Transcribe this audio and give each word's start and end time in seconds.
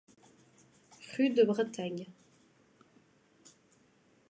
Rue 1.15 1.29
de 1.29 1.43
Bretagne. 1.43 2.07